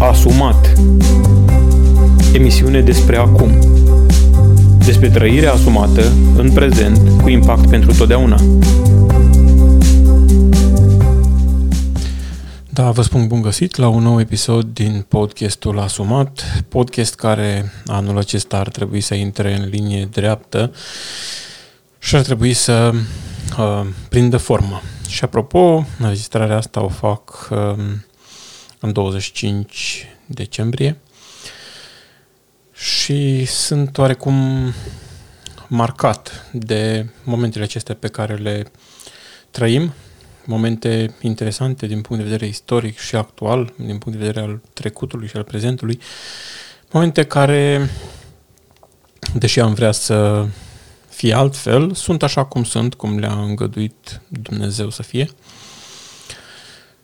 [0.00, 0.72] Asumat
[2.32, 3.58] Emisiune despre acum
[4.84, 8.40] Despre trăirea asumată în prezent cu impact pentru totdeauna
[12.68, 18.18] Da, vă spun bun găsit la un nou episod din podcastul Asumat, podcast care anul
[18.18, 20.72] acesta ar trebui să intre în linie dreaptă
[21.98, 22.92] și ar trebui să
[23.58, 24.82] uh, prindă formă.
[25.08, 27.74] Și apropo, înregistrarea asta o fac uh,
[28.80, 30.96] în 25 decembrie.
[32.72, 34.72] Și sunt oarecum
[35.66, 38.70] marcat de momentele acestea pe care le
[39.50, 39.92] trăim,
[40.44, 45.28] momente interesante din punct de vedere istoric și actual, din punct de vedere al trecutului
[45.28, 46.00] și al prezentului,
[46.90, 47.90] momente care,
[49.34, 50.46] deși am vrea să
[51.08, 55.30] fie altfel, sunt așa cum sunt, cum le-a îngăduit Dumnezeu să fie.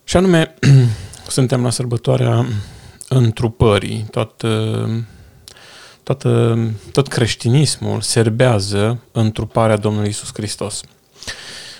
[0.04, 0.54] Și anume,
[1.28, 2.46] suntem la sărbătoarea
[3.08, 4.06] întrupării.
[4.10, 4.88] Toată,
[6.02, 6.58] toată,
[6.92, 10.82] tot creștinismul serbează întruparea Domnului Isus Hristos.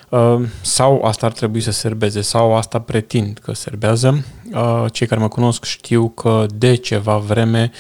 [0.08, 4.24] Uh, sau asta ar trebui să serbeze, sau asta pretind că serbează.
[4.52, 7.70] Uh, cei care mă cunosc știu că de ceva vreme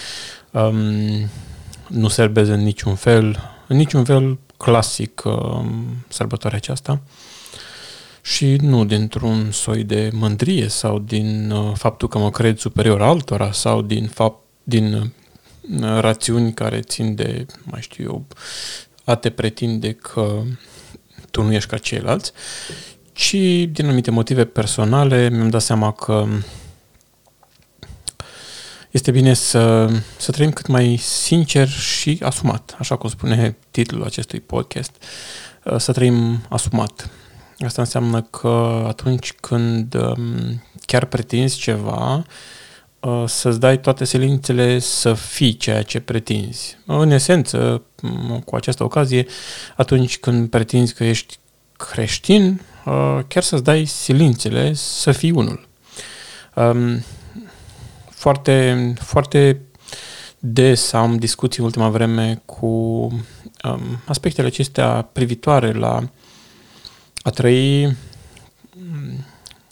[0.50, 1.28] um,
[1.88, 7.00] nu serbeze în niciun fel, în niciun fel clasic um, sărbătoarea aceasta
[8.26, 13.52] și nu dintr-un soi de mândrie sau din uh, faptul că mă cred superior altora
[13.52, 15.08] sau din, fapt, din uh,
[15.80, 18.26] rațiuni care țin de, mai știu eu,
[19.04, 20.42] a te pretinde că
[21.30, 22.32] tu nu ești ca ceilalți,
[23.12, 23.34] ci
[23.70, 26.26] din anumite motive personale mi-am dat seama că
[28.90, 34.40] este bine să, să trăim cât mai sincer și asumat, așa cum spune titlul acestui
[34.40, 34.90] podcast,
[35.64, 37.10] uh, să trăim asumat.
[37.58, 42.24] Asta înseamnă că atunci când um, chiar pretinzi ceva,
[43.00, 46.78] uh, să-ți dai toate silințele să fii ceea ce pretinzi.
[46.86, 47.82] În esență,
[48.44, 49.26] cu această ocazie,
[49.76, 51.38] atunci când pretinzi că ești
[51.76, 55.68] creștin, uh, chiar să-ți dai silințele să fii unul.
[56.54, 57.04] Um,
[58.10, 59.60] foarte, foarte
[60.38, 66.08] des am discuții în ultima vreme cu um, aspectele acestea privitoare la
[67.26, 67.96] a trăi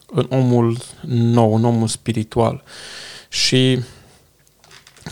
[0.06, 2.62] în omul nou, în omul spiritual.
[3.28, 3.81] Și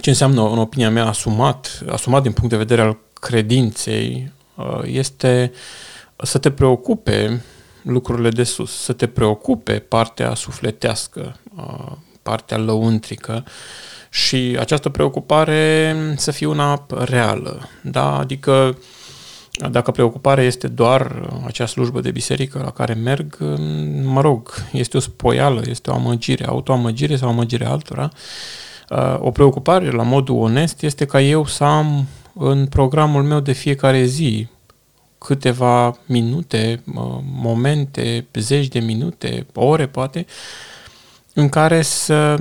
[0.01, 5.53] ce înseamnă, în opinia mea, asumat, asumat din punct de vedere al credinței, uh, este
[6.23, 7.43] să te preocupe
[7.83, 11.93] lucrurile de sus, să te preocupe partea sufletească, uh,
[12.23, 13.45] partea lăuntrică
[14.11, 17.69] și această preocupare să fie una reală.
[17.83, 18.19] Da?
[18.19, 18.77] Adică
[19.71, 23.37] dacă preocuparea este doar acea slujbă de biserică la care merg,
[24.03, 28.11] mă rog, este o spoială, este o amăgire, autoamăgire sau amăgire altora.
[29.19, 34.05] O preocupare la modul onest este ca eu să am în programul meu de fiecare
[34.05, 34.49] zi
[35.19, 36.83] câteva minute,
[37.23, 40.27] momente, zeci de minute, ore poate,
[41.35, 42.37] în care să,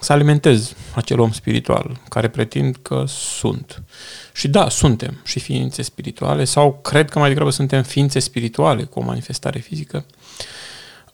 [0.00, 3.82] să alimentez acel om spiritual care pretind că sunt.
[4.32, 8.98] Și da, suntem și ființe spirituale sau cred că mai degrabă suntem ființe spirituale cu
[8.98, 10.04] o manifestare fizică.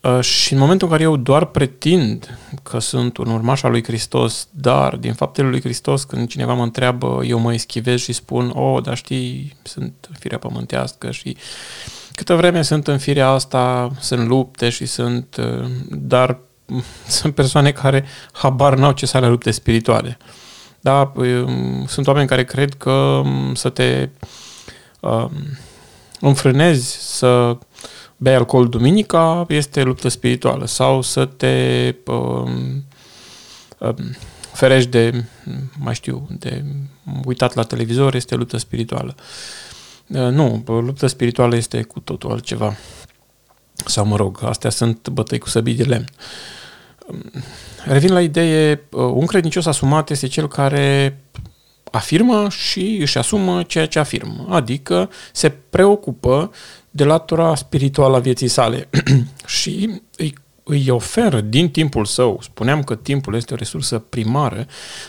[0.02, 3.82] Uh, și în momentul în care eu doar pretind că sunt un urmaș al lui
[3.82, 8.50] Hristos, dar din faptele lui Hristos, când cineva mă întreabă, eu mă eschivez și spun,
[8.54, 11.36] oh, dar știi, sunt firea pământească și
[12.14, 16.38] câtă vreme sunt în firea asta, sunt lupte și sunt, uh, dar
[17.06, 20.18] sunt persoane care habar n-au ce să ale lupte spirituale.
[20.80, 24.08] Da, um, sunt oameni care cred că um, să te
[25.00, 25.30] um,
[26.20, 27.58] înfrânezi, să
[28.16, 32.84] bei alcool duminica este luptă spirituală sau să te um,
[33.78, 33.96] um,
[34.52, 35.24] ferești de,
[35.78, 36.64] mai știu, de
[37.24, 39.14] uitat la televizor este luptă spirituală.
[40.06, 42.76] Uh, nu, luptă spirituală este cu totul altceva.
[43.86, 46.08] Sau mă rog, astea sunt bătăi cu săbii de lemn.
[47.84, 51.18] Revin la idee, uh, un credincios asumat este cel care
[51.90, 56.50] afirmă și își asumă ceea ce afirmă, adică se preocupă
[56.90, 58.88] de latura spirituală a vieții sale
[59.46, 64.66] și îi, îi oferă din timpul său, spuneam că timpul este o resursă primară,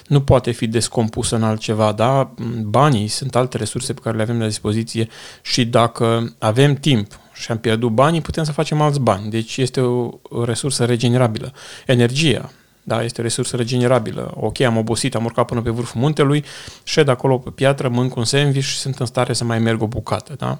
[0.07, 2.33] nu poate fi descompusă în altceva, da?
[2.61, 5.07] Banii sunt alte resurse pe care le avem la dispoziție
[5.41, 9.29] și dacă avem timp și am pierdut banii, putem să facem alți bani.
[9.29, 11.53] Deci este o, o resursă regenerabilă.
[11.85, 12.51] Energia,
[12.83, 14.33] da, este o resursă regenerabilă.
[14.35, 16.43] Ok, am obosit, am urcat până pe vârful muntelui,
[16.83, 19.87] șed acolo pe piatră, mânc un sandwich și sunt în stare să mai merg o
[19.87, 20.35] bucată.
[20.37, 20.59] Da?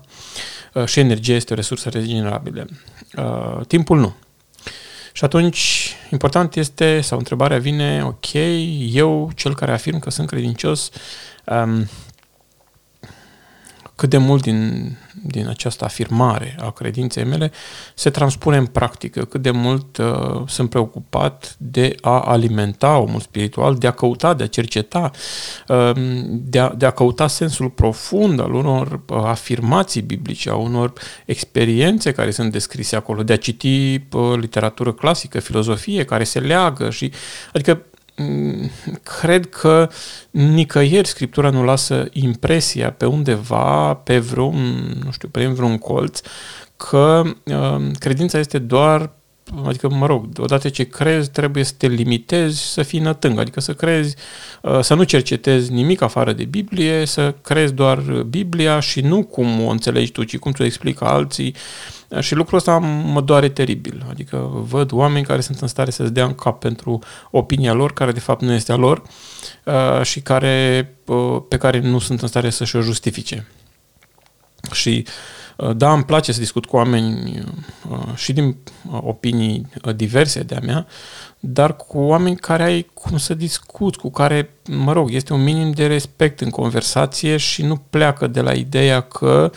[0.74, 2.68] Uh, și energia este o resursă regenerabilă.
[3.18, 4.14] Uh, timpul nu.
[5.16, 8.34] Și atunci, important este, sau întrebarea vine, ok,
[8.92, 10.90] eu, cel care afirm că sunt credincios,
[11.46, 11.90] um,
[13.95, 14.92] cât de mult din,
[15.24, 17.51] din această afirmare a credinței mele
[17.95, 23.75] se transpune în practică, cât de mult uh, sunt preocupat de a alimenta omul spiritual,
[23.75, 25.12] de a căuta, de a cerceta,
[25.68, 25.92] uh,
[26.28, 30.94] de, a, de a căuta sensul profund al unor uh, afirmații biblice, a unor
[31.25, 36.90] experiențe care sunt descrise acolo, de a citi uh, literatură clasică, filozofie care se leagă
[36.90, 37.12] și
[37.54, 37.93] adică Mm,
[39.19, 39.89] cred că
[40.31, 46.19] nicăieri Scriptura nu lasă impresia pe undeva, pe vreun, nu știu, pe vreun colț,
[46.77, 49.12] că uh, credința este doar
[49.65, 53.74] Adică, mă rog, odată ce crezi, trebuie să te limitezi să fii nătâng, adică să
[53.74, 54.16] crezi,
[54.62, 58.00] uh, să nu cercetezi nimic afară de Biblie, să crezi doar
[58.30, 61.56] Biblia și nu cum o înțelegi tu, ci cum ți-o explică alții.
[62.19, 64.06] Și lucrul ăsta mă doare teribil.
[64.10, 67.00] Adică văd oameni care sunt în stare să-ți dea în cap pentru
[67.31, 69.01] opinia lor, care de fapt nu este a lor
[69.63, 73.48] uh, și care, uh, pe care nu sunt în stare să-și o justifice.
[74.71, 75.12] Și uh,
[75.57, 77.44] Uh, da, îmi place să discut cu oameni
[77.89, 78.45] uh, și din
[78.92, 80.88] uh, opinii diverse de-a mea,
[81.45, 85.72] dar cu oameni care ai cum să discuți, cu care, mă rog, este un minim
[85.72, 89.51] de respect în conversație și nu pleacă de la ideea că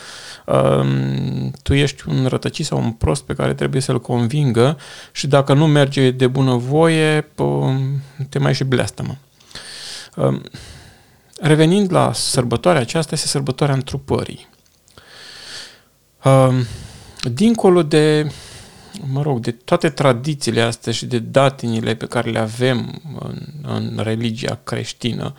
[0.46, 4.78] um, tu ești un rătăcit sau un prost pe care trebuie să-l convingă
[5.12, 9.14] și dacă nu merge de bunăvoie, um, te mai și bleastă-mă.
[10.16, 10.42] Um,
[11.40, 14.48] revenind la sărbătoarea aceasta, este sărbătoarea întrupării.
[17.20, 18.32] Dincolo de,
[19.12, 24.00] mă rog, de toate tradițiile astea și de datinile pe care le avem în, în
[24.02, 25.34] religia creștină,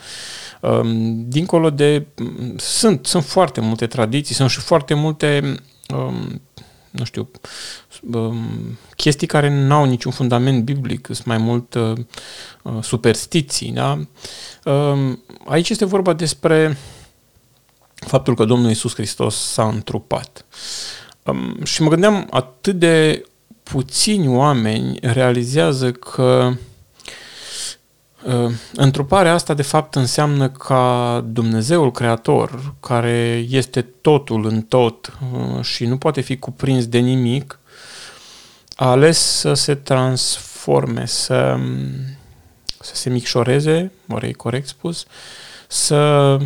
[1.15, 2.07] dincolo de,
[2.57, 5.55] sunt, sunt foarte multe tradiții, sunt și foarte multe,
[6.91, 7.29] nu știu,
[8.95, 11.93] chestii care nu au niciun fundament biblic, sunt mai mult uh,
[12.81, 13.99] superstiții, da?
[15.45, 16.77] Aici este vorba despre
[17.93, 20.45] faptul că Domnul Iisus Hristos s-a întrupat.
[21.23, 23.25] Um, și mă gândeam, atât de
[23.67, 26.51] puțini oameni realizează că
[28.25, 35.63] uh, întruparea asta de fapt înseamnă ca Dumnezeul Creator, care este totul în tot uh,
[35.63, 37.59] și nu poate fi cuprins de nimic,
[38.75, 41.59] a ales să se transforme, să,
[42.79, 45.05] să se micșoreze, ori e corect spus,
[45.67, 46.37] să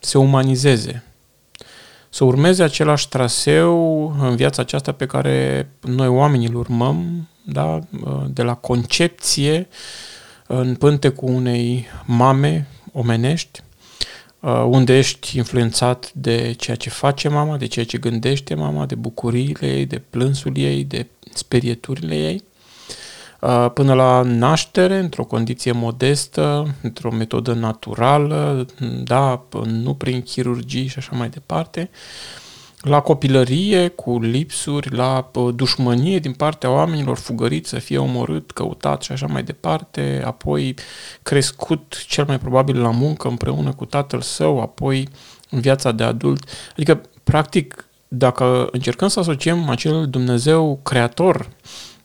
[0.00, 1.05] se umanizeze,
[2.16, 7.78] să urmeze același traseu în viața aceasta pe care noi oamenii îl urmăm, da?
[8.28, 9.68] de la concepție
[10.46, 13.62] în pântecul unei mame omenești,
[14.64, 19.76] unde ești influențat de ceea ce face mama, de ceea ce gândește mama, de bucuriile
[19.76, 22.42] ei, de plânsul ei, de sperieturile ei,
[23.74, 28.66] până la naștere, într-o condiție modestă, într-o metodă naturală,
[29.04, 31.90] da, nu prin chirurgii și așa mai departe,
[32.80, 39.12] la copilărie, cu lipsuri, la dușmănie din partea oamenilor, fugărit să fie omorât, căutat și
[39.12, 40.74] așa mai departe, apoi
[41.22, 45.08] crescut cel mai probabil la muncă împreună cu tatăl său, apoi
[45.50, 46.48] în viața de adult.
[46.72, 51.95] Adică, practic, dacă încercăm să asociem acel Dumnezeu creator Uh,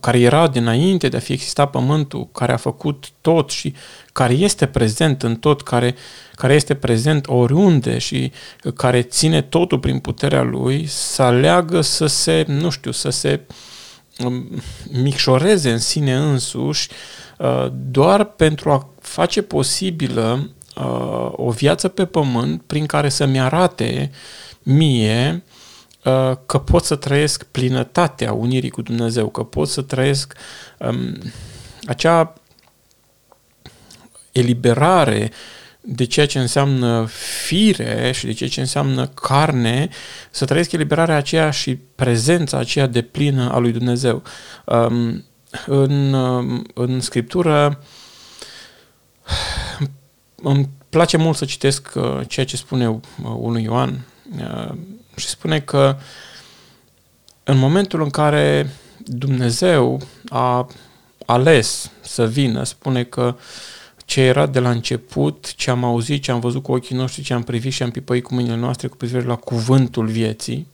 [0.00, 3.74] care era dinainte de a fi existat pământul, care a făcut tot și
[4.12, 5.94] care este prezent în tot, care,
[6.34, 8.32] care este prezent oriunde și
[8.74, 13.40] care ține totul prin puterea lui, să aleagă să se, nu știu, să se
[14.24, 14.62] um,
[15.02, 16.88] micșoreze în sine însuși
[17.38, 24.10] uh, doar pentru a face posibilă uh, o viață pe pământ prin care să-mi arate
[24.62, 25.53] mie Uh,
[26.46, 30.34] că pot să trăiesc plinătatea unirii cu Dumnezeu, că pot să trăiesc
[30.78, 31.18] um,
[31.86, 32.32] acea
[34.32, 35.30] eliberare
[35.80, 37.06] de ceea ce înseamnă
[37.46, 39.88] fire și de ceea ce înseamnă carne,
[40.30, 44.22] să trăiesc eliberarea aceea și prezența aceea de plină a lui Dumnezeu.
[44.64, 45.24] Um,
[45.66, 47.82] în, um, în Scriptură
[50.42, 54.00] îmi place mult să citesc uh, ceea ce spune 1 Ioan,
[54.38, 54.74] uh,
[55.16, 55.96] și spune că
[57.44, 60.68] în momentul în care Dumnezeu a
[61.26, 63.36] ales să vină, spune că
[64.04, 67.34] ce era de la început, ce am auzit, ce am văzut cu ochii noștri, ce
[67.34, 70.66] am privit și am pipăit cu mâinile noastre cu privire la cuvântul vieții,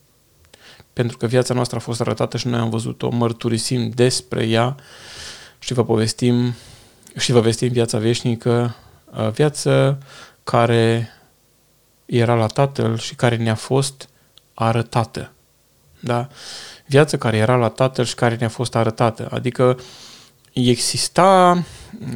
[0.92, 4.76] pentru că viața noastră a fost arătată și noi am văzut-o, mărturisim despre ea
[5.58, 6.54] și vă povestim
[7.16, 8.76] și vă vestim viața veșnică,
[9.32, 9.98] viață
[10.44, 11.08] care
[12.06, 14.08] era la Tatăl și care ne-a fost
[14.64, 15.32] arătată.
[16.00, 16.28] Da?
[16.90, 19.28] viață care era la Tatăl și care ne-a fost arătată.
[19.30, 19.78] Adică
[20.52, 21.62] exista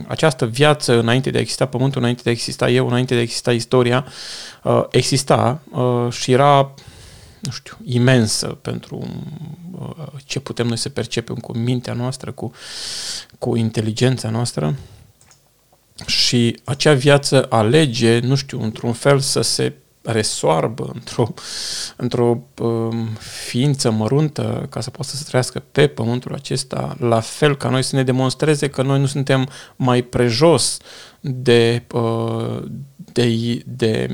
[0.07, 3.23] această viață înainte de a exista Pământul, înainte de a exista eu, înainte de a
[3.23, 4.07] exista istoria,
[4.63, 6.75] uh, exista uh, și era,
[7.41, 9.09] nu știu, imensă pentru
[9.79, 12.53] uh, ce putem noi să percepem cu mintea noastră, cu,
[13.39, 14.75] cu inteligența noastră.
[16.07, 19.73] Și acea viață alege, nu știu, într-un fel să se
[20.05, 21.35] resoarbă într-o,
[21.97, 27.69] într-o um, ființă măruntă ca să poată să trăiască pe pământul acesta, la fel ca
[27.69, 30.79] noi să ne demonstreze că noi nu suntem mai prejos
[31.21, 32.63] de, uh,
[33.15, 34.09] de, de,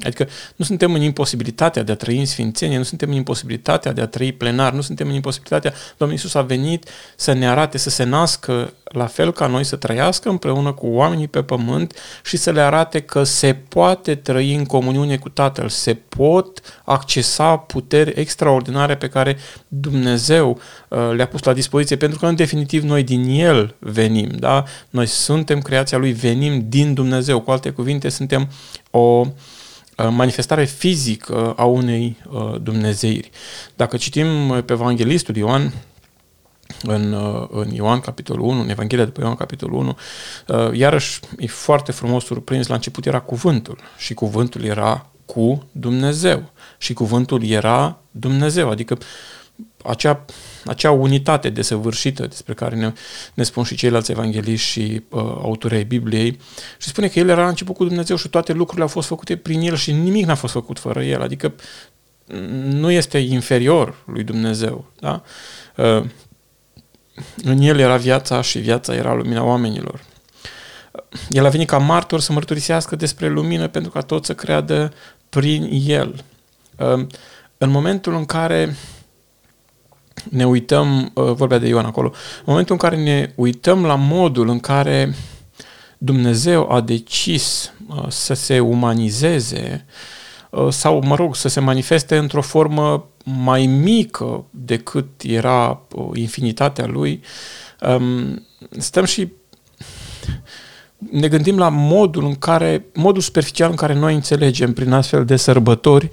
[0.00, 4.00] adică nu suntem în imposibilitatea de a trăi în sfințenie, nu suntem în imposibilitatea de
[4.00, 7.90] a trăi plenar, nu suntem în imposibilitatea, Domnul Iisus a venit să ne arate, să
[7.90, 12.50] se nască la fel ca noi, să trăiască împreună cu oamenii pe pământ și să
[12.50, 18.96] le arate că se poate trăi în comuniune cu Tatăl, se pot accesa puteri extraordinare
[18.96, 19.36] pe care
[19.68, 24.64] Dumnezeu uh, le-a pus la dispoziție, pentru că în definitiv noi din El venim, da?
[24.90, 28.33] Noi suntem creația Lui, venim din Dumnezeu, cu alte cuvinte suntem
[28.90, 33.30] o uh, manifestare fizică a unei uh, Dumnezeiri.
[33.76, 35.72] Dacă citim pe Evanghelistul Ioan,
[36.82, 37.16] în,
[37.50, 39.96] în Ioan capitolul 1, în Evanghelia după Ioan capitolul
[40.46, 46.50] 1, iarăși e foarte frumos surprins, la început era cuvântul și cuvântul era cu Dumnezeu
[46.78, 48.98] și cuvântul era Dumnezeu, adică
[49.84, 50.24] acea,
[50.64, 52.92] acea unitate desăvârșită despre care ne,
[53.34, 56.38] ne spun și ceilalți evangeliști și uh, autorii Bibliei
[56.78, 59.36] și spune că El era la început cu Dumnezeu și toate lucrurile au fost făcute
[59.36, 61.54] prin El și nimic n-a fost făcut fără El, adică
[62.64, 64.92] nu este inferior lui Dumnezeu.
[65.00, 65.22] Da?
[65.76, 66.04] Uh,
[67.44, 70.04] în El era viața și viața era lumina oamenilor.
[71.28, 74.92] El a venit ca martor să mărturisească despre lumină pentru ca toți să creadă
[75.28, 76.24] prin El.
[76.78, 77.06] Uh,
[77.58, 78.76] în momentul în care
[80.30, 84.48] ne uităm, uh, vorbea de Ioan acolo, în momentul în care ne uităm la modul
[84.48, 85.14] în care
[85.98, 89.86] Dumnezeu a decis uh, să se umanizeze
[90.50, 95.80] uh, sau, mă rog, să se manifeste într-o formă mai mică decât era
[96.14, 97.20] infinitatea lui,
[97.80, 98.46] um,
[98.78, 99.32] stăm și
[101.10, 105.36] ne gândim la modul în care, modul superficial în care noi înțelegem prin astfel de
[105.36, 106.10] sărbători Uh,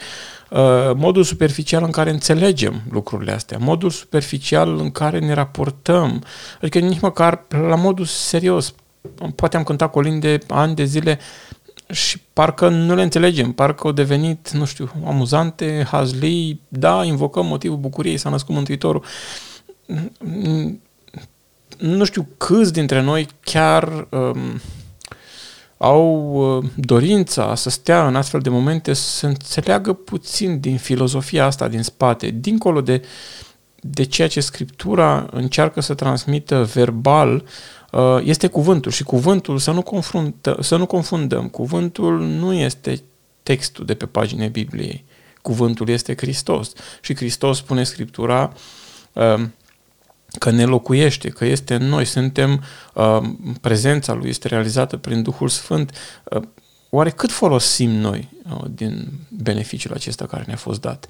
[0.96, 6.24] modul superficial în care înțelegem lucrurile astea, modul superficial în care ne raportăm,
[6.62, 8.74] adică nici măcar la modul serios.
[9.36, 11.20] Poate am cântat colinde ani de zile
[11.91, 17.77] și parcă nu le înțelegem, parcă au devenit, nu știu, amuzante, hazlii, da, invocăm motivul
[17.77, 19.03] bucuriei, s-a născut Mântuitorul.
[21.77, 24.62] Nu știu câți dintre noi chiar um,
[25.81, 31.67] au uh, dorința să stea în astfel de momente să înțeleagă puțin din filozofia asta
[31.67, 33.01] din spate, dincolo de,
[33.79, 37.43] de ceea ce Scriptura încearcă să transmită verbal,
[37.91, 43.01] uh, este cuvântul și cuvântul, să nu, confruntă, să nu confundăm, cuvântul nu este
[43.43, 45.03] textul de pe paginile Bibliei,
[45.41, 46.71] cuvântul este Hristos
[47.01, 48.53] și Hristos spune Scriptura
[49.13, 49.43] uh,
[50.39, 53.29] că ne locuiește, că este în noi, suntem, uh,
[53.61, 55.95] prezența Lui este realizată prin Duhul Sfânt.
[56.23, 56.41] Uh,
[56.89, 61.07] oare cât folosim noi uh, din beneficiul acesta care ne-a fost dat?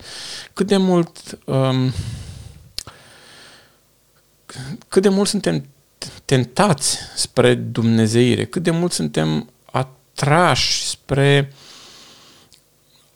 [0.54, 1.94] Cât de mult um,
[4.88, 5.66] cât de mult suntem
[6.26, 11.54] tentați spre Dumnezeire, cât de mult suntem atrași spre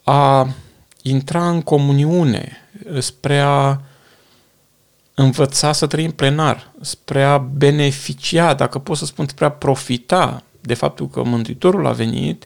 [0.03, 0.49] a
[1.01, 2.57] intra în comuniune,
[2.99, 3.79] spre a
[5.15, 10.73] învăța să trăim plenar, spre a beneficia, dacă pot să spun, spre a profita de
[10.73, 12.45] faptul că Mântuitorul a venit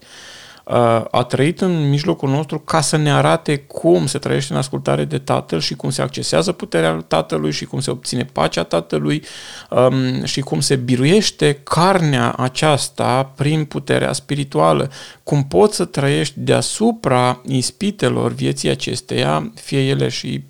[1.11, 5.17] a trăit în mijlocul nostru ca să ne arate cum se trăiește în ascultare de
[5.17, 9.23] Tatăl și cum se accesează puterea Tatălui și cum se obține pacea Tatălui
[9.69, 14.91] um, și cum se biruiește carnea aceasta prin puterea spirituală.
[15.23, 20.43] Cum poți să trăiești deasupra ispitelor vieții acesteia, fie ele și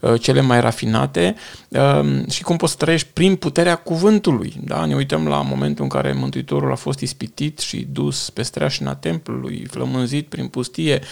[0.00, 1.34] uh, cele mai rafinate,
[1.68, 4.54] um, și cum poți să trăiești prin puterea cuvântului.
[4.64, 4.84] Da?
[4.84, 9.63] Ne uităm la momentul în care Mântuitorul a fost ispitit și dus pe streașina templului,
[9.70, 11.02] flămânzit prin pustie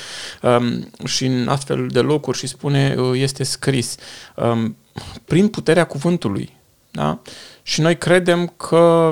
[0.43, 3.97] um, și în astfel de locuri și spune, uh, este scris,
[4.37, 4.77] um,
[5.25, 6.57] prin puterea cuvântului.
[6.91, 7.21] Da?
[7.63, 9.11] Și noi credem că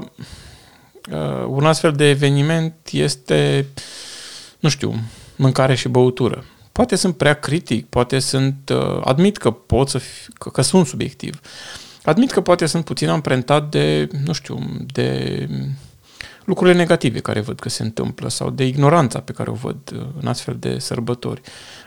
[1.11, 3.67] uh, un astfel de eveniment este,
[4.59, 4.95] nu știu,
[5.37, 6.45] mâncare și băutură.
[6.73, 10.87] Poate sunt prea critic, poate sunt, uh, admit că pot să fi, că, că sunt
[10.87, 11.41] subiectiv.
[12.05, 14.59] Admit că poate sunt puțin amprentat de, nu știu,
[14.93, 15.49] de
[16.51, 20.01] lucrurile negative care văd că se întâmplă sau de ignoranța pe care o văd uh,
[20.21, 21.41] în astfel de sărbători.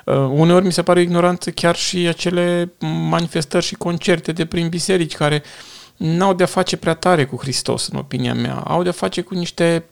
[0.06, 2.74] Uh, uneori mi se pare ignoranță chiar și acele
[3.10, 5.44] manifestări și concerte de prin biserici care
[5.98, 8.56] n-au de-a face prea tare cu Hristos, în opinia mea.
[8.56, 9.86] Au de-a face cu niște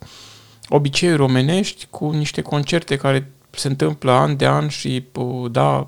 [0.69, 5.03] obiceiuri omenești, cu niște concerte care se întâmplă an de an și,
[5.51, 5.85] da,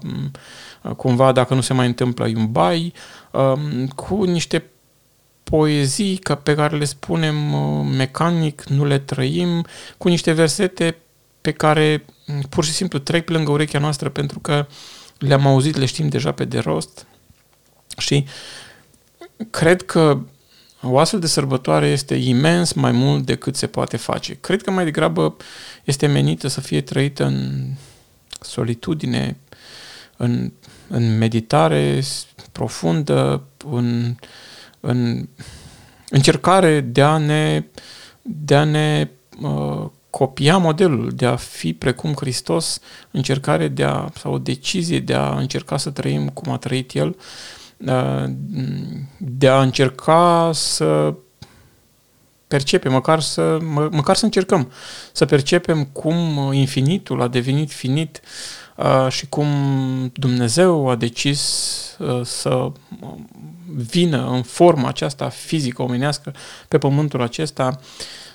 [0.97, 2.93] cumva dacă nu se mai întâmplă, e un bai,
[3.31, 4.63] um, cu niște
[5.43, 9.65] poezii ca pe care le spunem uh, mecanic, nu le trăim,
[9.97, 10.97] cu niște versete
[11.41, 14.67] pe care mm, pur și simplu trec pe lângă urechea noastră pentru că
[15.17, 17.05] le-am auzit, le știm deja pe de rost.
[17.97, 18.25] Și
[19.49, 20.19] cred că
[20.81, 24.33] o astfel de sărbătoare este imens mai mult decât se poate face.
[24.33, 25.35] Cred că mai degrabă
[25.83, 27.67] este menită să fie trăită în
[28.41, 29.37] solitudine,
[30.17, 30.51] în,
[30.87, 32.01] în meditare
[32.51, 34.15] profundă, în
[34.85, 35.27] în
[36.09, 37.63] încercare de a ne,
[38.21, 39.09] de a ne
[39.41, 42.79] uh, copia modelul, de a fi precum Hristos,
[43.11, 47.15] încercare de a, sau o decizie de a încerca să trăim cum a trăit El,
[47.77, 48.23] uh,
[49.17, 51.13] de a încerca să
[52.47, 54.71] percepem, măcar să, mă, măcar să încercăm
[55.11, 58.62] să percepem cum infinitul a devenit finit uh,
[59.09, 59.47] și cum
[60.13, 61.41] Dumnezeu a decis
[61.99, 62.71] uh, să
[63.75, 66.33] vină în forma aceasta fizică, omenească,
[66.67, 67.79] pe pământul acesta,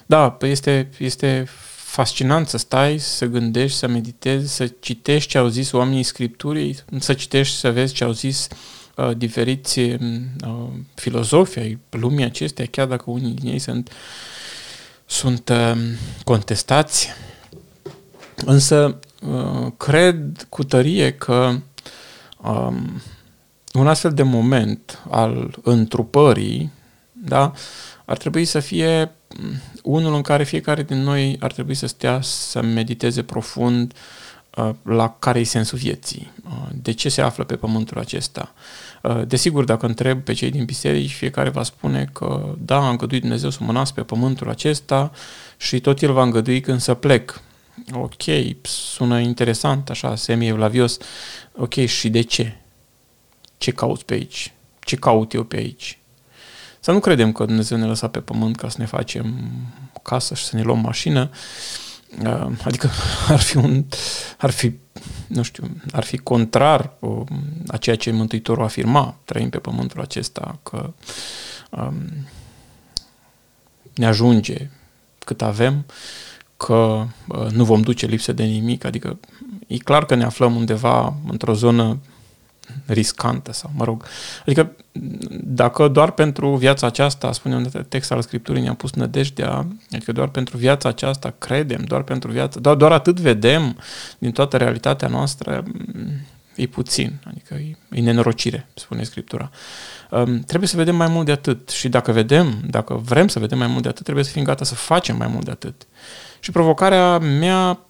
[0.06, 5.72] da, este, este fascinant să stai, să gândești, să meditezi, să citești ce au zis
[5.72, 8.48] oamenii Scripturii, să citești, să vezi ce au zis
[8.96, 9.98] uh, diferiți uh,
[10.94, 13.92] filozofi ai lumii acestea, chiar dacă unii din ei sunt,
[15.06, 15.72] sunt uh,
[16.24, 17.08] contestați.
[18.44, 19.07] Însă, uh,
[19.76, 21.54] cred cu tărie că
[22.42, 23.02] um,
[23.72, 26.70] un astfel de moment al întrupării,
[27.12, 27.52] da,
[28.04, 29.12] ar trebui să fie
[29.82, 33.92] unul în care fiecare din noi ar trebui să stea să mediteze profund
[34.56, 38.52] uh, la care e sensul vieții, uh, de ce se află pe pământul acesta.
[39.02, 43.20] Uh, desigur, dacă întreb pe cei din biserici, fiecare va spune că da, a îngăduit
[43.20, 45.10] Dumnezeu să mă nasc pe pământul acesta
[45.56, 47.40] și tot El va îngădui când să plec.
[47.92, 48.22] Ok,
[48.62, 50.98] sună interesant, așa, semi-evlavios.
[51.56, 52.56] Ok, și de ce?
[53.58, 55.98] ce cauți pe aici, ce caut eu pe aici.
[56.80, 59.50] Să nu credem că Dumnezeu ne lăsa pe pământ ca să ne facem
[60.02, 61.30] casă și să ne luăm mașină.
[62.24, 62.90] Uh, adică
[63.28, 63.84] ar fi un,
[64.38, 64.72] ar fi,
[65.26, 67.22] nu știu, ar fi contrar uh,
[67.66, 70.92] a ceea ce Mântuitorul afirma, trăim pe pământul acesta, că
[71.70, 72.26] um,
[73.94, 74.70] ne ajunge
[75.18, 75.84] cât avem,
[76.66, 79.18] că uh, nu vom duce lipsă de nimic, adică
[79.66, 81.98] e clar că ne aflăm undeva într-o zonă
[82.86, 84.04] riscantă sau, mă rog,
[84.40, 84.72] adică
[85.30, 90.28] dacă doar pentru viața aceasta, spune un text al Scripturii, ne-am pus nădejdea, adică doar
[90.28, 93.76] pentru viața aceasta credem, doar pentru viața, doar, doar atât vedem
[94.18, 95.64] din toată realitatea noastră,
[96.58, 99.50] e puțin, adică e, e nenorocire, spune Scriptura.
[100.10, 103.58] Um, trebuie să vedem mai mult de atât și dacă vedem, dacă vrem să vedem
[103.58, 105.86] mai mult de atât, trebuie să fim gata să facem mai mult de atât.
[106.40, 107.80] Și provocarea mea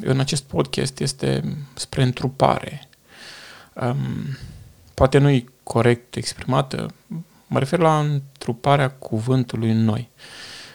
[0.00, 2.88] în acest podcast este spre întrupare,
[3.74, 3.96] um,
[4.94, 6.94] poate nu e corect exprimată,
[7.46, 10.08] mă refer la întruparea cuvântului în noi.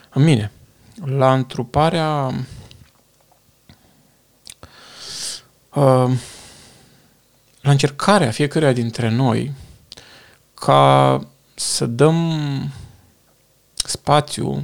[0.10, 0.52] În mine,
[1.06, 2.32] la întruparea
[5.74, 6.12] uh,
[7.66, 9.52] la încercarea fiecăruia dintre noi
[10.54, 11.22] ca
[11.56, 12.40] să dăm
[13.76, 14.64] spațiu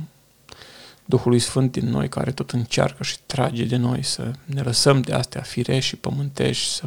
[1.05, 5.13] Duhului Sfânt din noi, care tot încearcă și trage de noi să ne lăsăm de
[5.13, 6.83] astea firești și pământești, să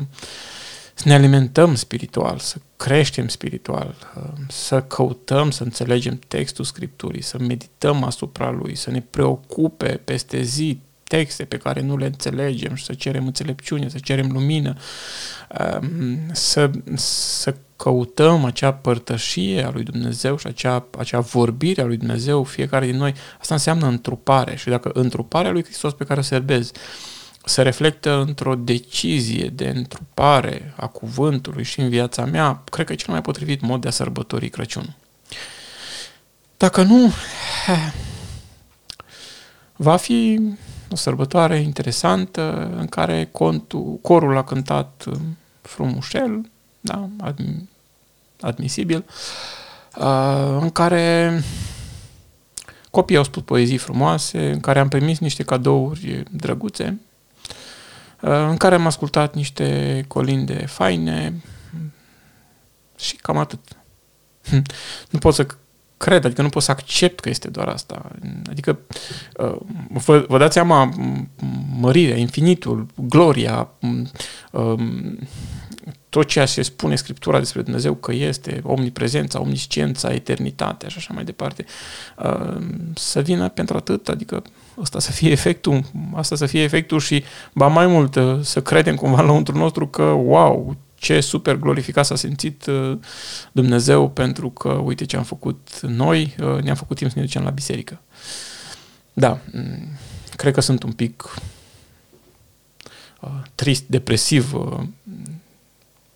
[0.94, 3.94] să ne alimentăm spiritual, să creștem spiritual,
[4.48, 10.79] să căutăm să înțelegem textul Scripturii, să medităm asupra lui, să ne preocupe peste zi
[11.05, 14.77] texte pe care nu le înțelegem și să cerem înțelepciune, să cerem lumină,
[15.81, 21.97] um, să, să căutăm acea părtășie a lui Dumnezeu și acea, acea vorbire a lui
[21.97, 26.23] Dumnezeu, fiecare din noi, asta înseamnă întrupare și dacă întruparea lui Hristos pe care o
[26.23, 26.73] serbezi
[27.45, 32.97] se reflectă într-o decizie de întrupare a cuvântului și în viața mea, cred că e
[32.97, 34.97] cel mai potrivit mod de a sărbători Crăciun.
[36.57, 37.12] Dacă nu,
[39.77, 40.40] va fi
[40.90, 45.05] o sărbătoare interesantă în care contul, corul a cântat
[45.62, 47.09] frumușel, da,
[48.40, 49.05] admisibil,
[50.61, 51.42] în care
[52.90, 56.99] copiii au spus poezii frumoase, în care am primit niște cadouri drăguțe,
[58.25, 61.42] Uh, în care am ascultat niște colinde faine
[62.99, 63.61] și cam atât.
[65.11, 65.47] Nu pot să
[66.05, 68.11] cred, adică nu pot să accept că este doar asta.
[68.51, 68.79] Adică
[69.37, 69.57] uh,
[70.05, 70.88] vă, vă dați seama
[71.79, 73.69] mărirea, infinitul, gloria,
[74.51, 75.19] um,
[76.09, 81.25] tot ceea ce spune Scriptura despre Dumnezeu că este omniprezența, omnisciența, eternitatea și așa mai
[81.25, 81.64] departe,
[82.19, 82.57] uh,
[82.95, 84.43] să vină pentru atât, adică
[84.81, 85.83] asta să fie efectul,
[86.14, 89.87] asta să fie efectul și, ba mai mult, uh, să credem cumva la unul nostru
[89.87, 92.99] că, wow, ce super glorificat s-a simțit uh,
[93.53, 97.43] Dumnezeu pentru că, uite ce am făcut noi, uh, ne-am făcut timp să ne ducem
[97.43, 98.01] la biserică.
[99.12, 99.88] Da, mm,
[100.37, 101.35] cred că sunt un pic
[103.21, 104.53] uh, trist, depresiv.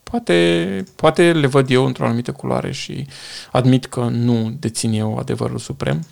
[0.02, 3.06] Poate, poate le văd eu într-o anumită culoare și
[3.52, 6.06] admit că nu dețin eu adevărul suprem.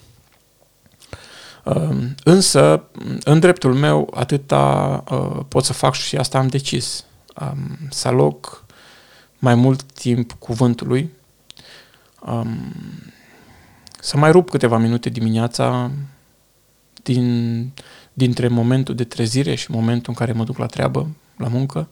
[2.24, 2.82] Însă,
[3.24, 5.04] în dreptul meu, atâta
[5.48, 7.04] pot să fac și asta am decis.
[7.90, 8.65] Să aloc
[9.38, 11.10] mai mult timp cuvântului,
[12.20, 12.72] um,
[14.00, 15.90] să mai rup câteva minute dimineața
[17.02, 17.70] din,
[18.12, 21.88] dintre momentul de trezire și momentul în care mă duc la treabă, la muncă,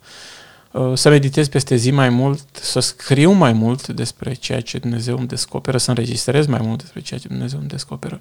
[0.70, 5.18] uh, să meditez peste zi mai mult, să scriu mai mult despre ceea ce Dumnezeu
[5.18, 8.20] îmi descoperă, să înregistrez mai mult despre ceea ce Dumnezeu îmi descoperă.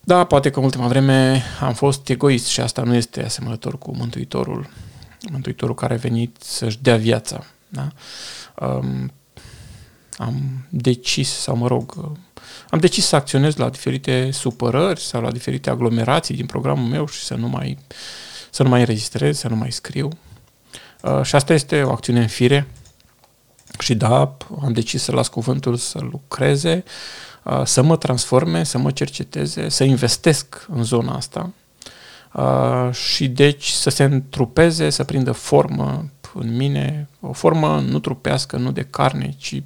[0.00, 3.96] Da, poate că în ultima vreme am fost egoist și asta nu este asemănător cu
[3.96, 4.68] Mântuitorul,
[5.30, 7.88] Mântuitorul care a venit să-și dea viața da?
[8.66, 9.12] Um,
[10.16, 12.16] am decis, sau mă rog,
[12.70, 17.24] am decis să acționez la diferite supărări sau la diferite aglomerații din programul meu și
[17.24, 17.78] să nu mai,
[18.50, 20.08] să nu mai înregistrez, să nu mai scriu.
[21.02, 22.66] Uh, și asta este o acțiune în fire.
[23.78, 26.84] Și da, am decis să las cuvântul să lucreze,
[27.42, 31.52] uh, să mă transforme, să mă cerceteze, să investesc în zona asta
[32.32, 38.56] uh, și deci să se întrupeze, să prindă formă în mine, o formă nu trupească,
[38.56, 39.62] nu de carne, ci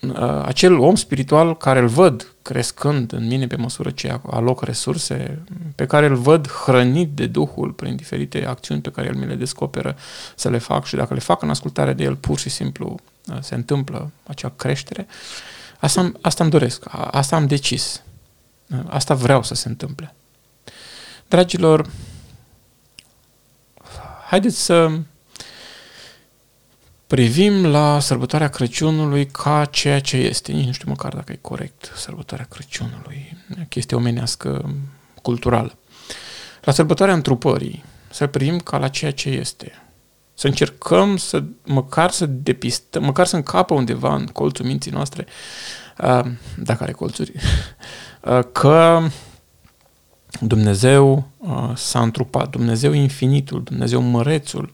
[0.00, 5.42] uh, acel om spiritual care îl văd crescând în mine pe măsură ce aloc resurse,
[5.74, 9.34] pe care îl văd hrănit de Duhul prin diferite acțiuni pe care El mi le
[9.34, 9.96] descoperă
[10.34, 12.96] să le fac și dacă le fac în ascultare de El, pur și simplu
[13.28, 15.06] uh, se întâmplă acea creștere.
[15.80, 18.02] Asta, asta îmi doresc, asta am decis,
[18.70, 20.14] uh, asta vreau să se întâmple.
[21.28, 21.90] Dragilor,
[24.26, 24.90] haideți să
[27.12, 30.52] privim la sărbătoarea Crăciunului ca ceea ce este.
[30.52, 33.36] Nici nu știu măcar dacă e corect sărbătoarea Crăciunului,
[33.68, 34.74] chestie omenească
[35.22, 35.78] culturală.
[36.62, 39.82] La sărbătoarea întrupării să privim ca la ceea ce este.
[40.34, 45.26] Să încercăm să măcar să depistăm, măcar să încapă undeva în colțul minții noastre,
[46.56, 47.32] dacă are colțuri,
[48.60, 49.02] că
[50.40, 51.28] Dumnezeu
[51.74, 54.70] s-a întrupat, Dumnezeu infinitul, Dumnezeu mărețul,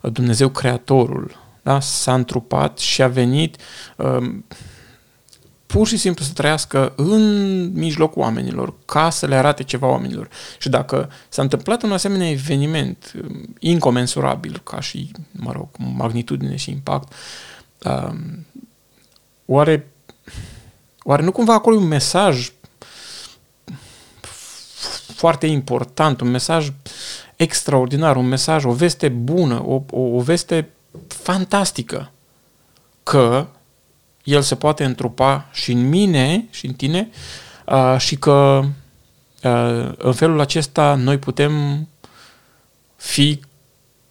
[0.00, 1.80] Dumnezeu creatorul, da?
[1.80, 3.56] s-a întrupat și a venit
[3.96, 4.44] um,
[5.66, 7.22] pur și simplu să trăiască în
[7.72, 10.28] mijlocul oamenilor, ca să le arate ceva oamenilor.
[10.58, 16.70] Și dacă s-a întâmplat un asemenea eveniment um, incomensurabil, ca și, mă rog, magnitudine și
[16.70, 17.12] impact,
[17.84, 18.46] um,
[19.44, 19.90] oare,
[21.02, 22.52] oare nu cumva acolo un mesaj
[25.14, 26.72] foarte important, un mesaj
[27.36, 30.70] extraordinar, un mesaj, o veste bună, o, o, o veste
[31.08, 32.10] fantastică
[33.02, 33.46] că
[34.24, 37.08] el se poate întrupa și în mine și în tine
[37.66, 38.64] uh, și că
[39.42, 41.86] uh, în felul acesta noi putem
[42.96, 43.40] fi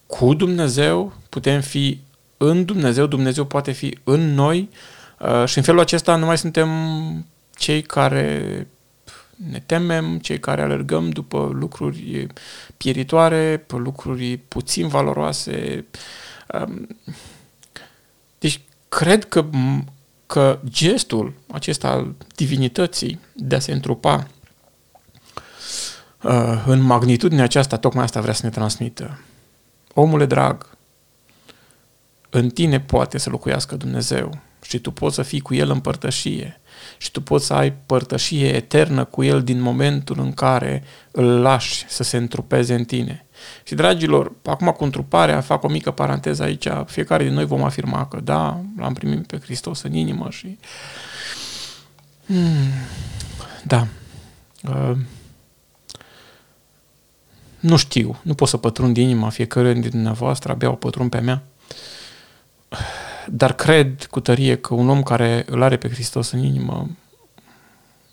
[0.06, 2.00] cu Dumnezeu, putem fi
[2.38, 4.69] în Dumnezeu, Dumnezeu poate fi în noi
[5.19, 6.69] uh, și în felul acesta nu mai suntem
[7.56, 8.67] cei care
[9.50, 12.28] ne temem, cei care alergăm după lucruri
[12.78, 16.00] pieritoare, pe lucruri puțin valoroase, uh,
[18.38, 19.46] deci, cred că,
[20.26, 24.28] că gestul acesta al divinității de a se întrupa
[26.24, 29.20] uh, în magnitudinea aceasta, tocmai asta vrea să ne transmită.
[29.94, 30.76] Omule drag,
[32.30, 36.60] în tine poate să locuiască Dumnezeu și tu poți să fii cu El în părtășie
[36.98, 41.86] și tu poți să ai părtășie eternă cu El din momentul în care îl lași
[41.88, 43.25] să se întrupeze în tine.
[43.64, 48.08] Și, dragilor, acum cu întruparea, fac o mică paranteză aici, fiecare din noi vom afirma
[48.08, 50.58] că da, l-am primit pe Hristos în inimă și...
[52.26, 52.72] Hmm,
[53.64, 53.88] da.
[54.64, 54.98] Uh,
[57.60, 61.22] nu știu, nu pot să pătrund inima fiecare din dumneavoastră, abia o pătrund pe a
[61.22, 61.44] mea.
[63.28, 66.90] Dar cred cu tărie că un om care îl are pe Hristos în inimă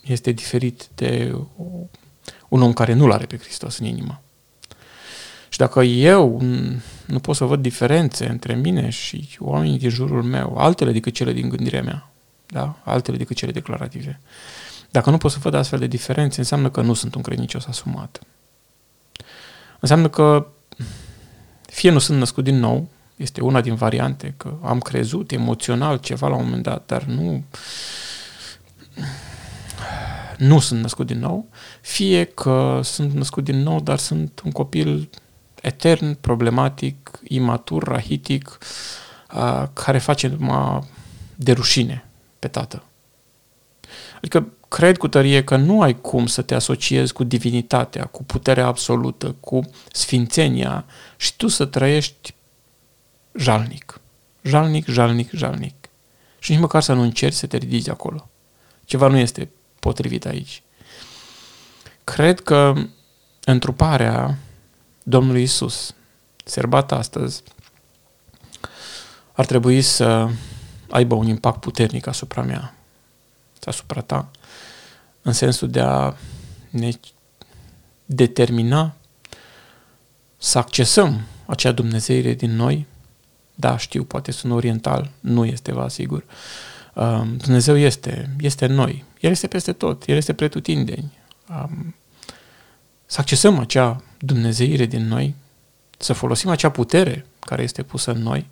[0.02, 1.34] este diferit de
[2.48, 4.20] un om care nu-l are pe Hristos în inimă.
[5.52, 6.42] Și dacă eu
[7.06, 11.32] nu pot să văd diferențe între mine și oamenii din jurul meu, altele decât cele
[11.32, 12.10] din gândirea mea,
[12.46, 12.76] da?
[12.84, 14.20] altele decât cele declarative.
[14.90, 18.20] Dacă nu pot să văd astfel de diferențe, înseamnă că nu sunt un credincios asumat.
[19.80, 20.46] Înseamnă că
[21.66, 26.28] fie nu sunt născut din nou, este una din variante, că am crezut emoțional ceva
[26.28, 27.44] la un moment dat, dar nu
[30.36, 31.46] nu sunt născut din nou,
[31.80, 35.08] fie că sunt născut din nou, dar sunt un copil
[35.62, 38.58] etern, problematic, imatur, rahitic,
[39.72, 40.84] care face numai
[41.34, 42.04] de rușine
[42.38, 42.82] pe tată.
[44.16, 48.66] Adică cred cu tărie că nu ai cum să te asociezi cu divinitatea, cu puterea
[48.66, 49.60] absolută, cu
[49.92, 50.84] sfințenia
[51.16, 52.34] și tu să trăiești
[53.34, 54.00] jalnic.
[54.42, 55.74] Jalnic, jalnic, jalnic.
[56.38, 58.28] Și nici măcar să nu încerci să te ridici acolo.
[58.84, 60.62] Ceva nu este potrivit aici.
[62.04, 62.74] Cred că
[63.44, 64.38] întruparea
[65.02, 65.94] Domnului Isus,
[66.44, 67.42] sărbată astăzi,
[69.32, 70.28] ar trebui să
[70.90, 72.74] aibă un impact puternic asupra mea,
[73.64, 74.30] asupra ta,
[75.22, 76.14] în sensul de a
[76.70, 76.90] ne
[78.06, 78.94] determina
[80.38, 82.86] să accesăm acea Dumnezeire din noi.
[83.54, 86.24] Da, știu, poate sunt oriental, nu este, vă asigur.
[86.94, 89.04] Um, Dumnezeu este, este în noi.
[89.20, 91.12] El este peste tot, El este pretutindeni.
[91.48, 91.94] Um,
[93.06, 95.34] să accesăm acea Dumnezeire din noi,
[95.98, 98.46] să folosim acea putere care este pusă în noi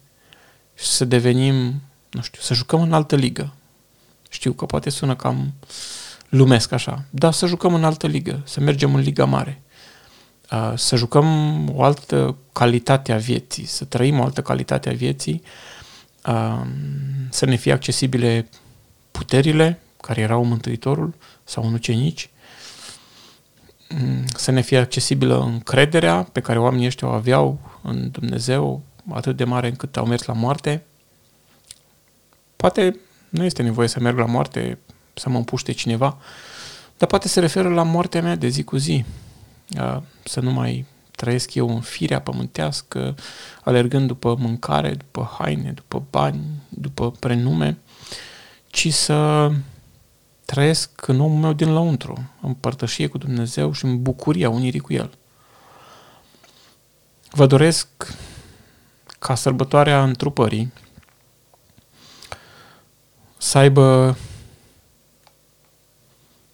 [0.75, 3.53] și să devenim, nu știu, să jucăm în altă ligă.
[4.29, 5.53] Știu că poate sună cam
[6.29, 9.63] lumesc așa, dar să jucăm în altă ligă, să mergem în liga mare,
[10.75, 15.43] să jucăm o altă calitate a vieții, să trăim o altă calitate a vieții,
[17.29, 18.49] să ne fie accesibile
[19.11, 22.40] puterile care erau Mântuitorul sau în ucenici, mm,
[24.35, 29.45] să ne fie accesibilă încrederea pe care oamenii ăștia o aveau în Dumnezeu atât de
[29.45, 30.83] mare încât au mers la moarte.
[32.57, 32.97] Poate
[33.29, 34.79] nu este nevoie să merg la moarte,
[35.15, 36.19] să mă împuște cineva,
[36.99, 39.05] dar poate se referă la moartea mea de zi cu zi.
[40.25, 43.15] Să nu mai trăiesc eu în firea pământească,
[43.65, 47.79] alergând după mâncare, după haine, după bani, după prenume,
[48.67, 49.51] ci să
[50.51, 54.93] trăiesc în omul meu din lăuntru, în părtășie cu Dumnezeu și în bucuria unirii cu
[54.93, 55.11] El.
[57.31, 57.87] Vă doresc
[59.19, 60.73] ca sărbătoarea întrupării
[63.39, 64.17] să aibă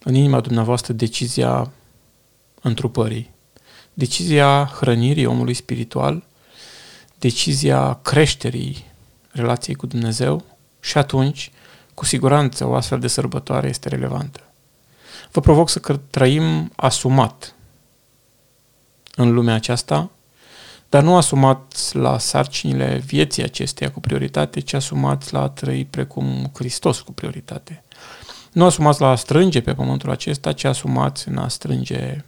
[0.02, 1.70] în inima dumneavoastră decizia
[2.62, 3.30] întrupării,
[3.94, 6.24] decizia hrănirii omului spiritual,
[7.18, 8.84] decizia creșterii
[9.30, 10.44] relației cu Dumnezeu
[10.80, 11.50] și atunci,
[11.96, 14.40] cu siguranță, o astfel de sărbătoare este relevantă.
[15.32, 15.80] Vă provoc să
[16.10, 17.54] trăim asumat
[19.14, 20.10] în lumea aceasta,
[20.88, 26.50] dar nu asumați la sarcinile vieții acesteia cu prioritate, ci asumați la a trăi precum
[26.54, 27.84] Hristos cu prioritate.
[28.52, 32.24] Nu asumați la a strânge pe pământul acesta, ci asumați în a strânge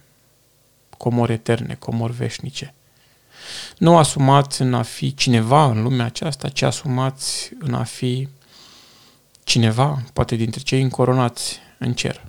[0.97, 2.73] comori eterne, comori veșnice.
[3.77, 8.27] Nu asumați în a fi cineva în lumea aceasta, ci asumați în a fi
[9.49, 12.27] cineva, poate dintre cei încoronați în cer.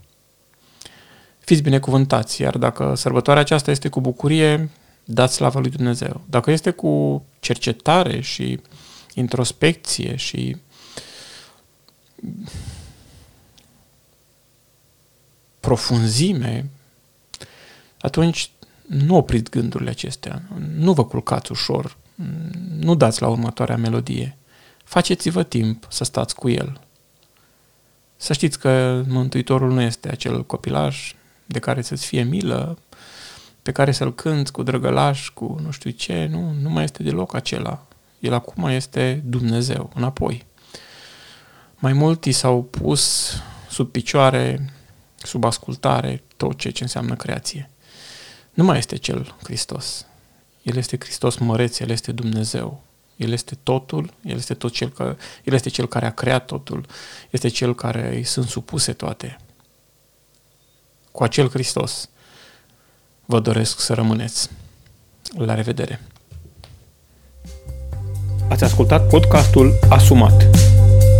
[1.39, 4.71] Fiți binecuvântați, iar dacă sărbătoarea aceasta este cu bucurie,
[5.05, 6.21] dați slavă lui Dumnezeu.
[6.29, 8.61] Dacă este cu cercetare și
[9.15, 10.57] introspecție și
[15.61, 16.71] profunzime,
[18.01, 18.51] atunci
[18.87, 20.43] nu opriți gândurile acestea,
[20.75, 21.97] nu vă culcați ușor,
[22.79, 24.37] nu dați la următoarea melodie.
[24.85, 26.81] Faceți-vă timp să stați cu el.
[28.23, 31.15] Să știți că Mântuitorul nu este acel copilaj
[31.47, 32.79] de care să-ți fie milă,
[33.63, 37.35] pe care să-l cânți cu drăgălaș, cu nu știu ce, nu, nu mai este deloc
[37.35, 37.87] acela.
[38.19, 40.47] El acum este Dumnezeu, înapoi.
[41.79, 43.33] Mai mulți s-au pus
[43.71, 44.73] sub picioare,
[45.17, 47.71] sub ascultare, tot ce, ce înseamnă creație.
[48.55, 50.07] Nu mai este cel Hristos.
[50.63, 52.83] El este Hristos măreț, El este Dumnezeu.
[53.21, 56.87] El este totul, El este, tot cel, că, El este cel care a creat totul,
[57.31, 59.37] este cel care îi sunt supuse toate.
[61.13, 62.09] Cu acel Hristos
[63.25, 64.51] vă doresc să rămâneți.
[65.37, 66.01] La revedere!
[68.49, 70.47] Ați ascultat podcastul Asumat.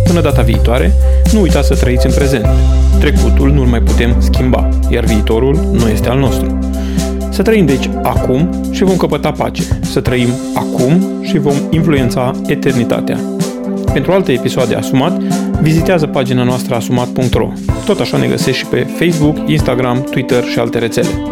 [0.03, 0.93] Până data viitoare,
[1.31, 2.47] nu uitați să trăiți în prezent.
[2.99, 6.70] Trecutul nu-l mai putem schimba, iar viitorul nu este al nostru.
[7.31, 9.63] Să trăim deci acum și vom căpăta pace.
[9.81, 13.17] Să trăim acum și vom influența eternitatea.
[13.93, 15.17] Pentru alte episoade Asumat,
[15.61, 17.51] vizitează pagina noastră asumat.ro.
[17.85, 21.30] Tot așa ne găsești și pe Facebook, Instagram, Twitter și alte rețele.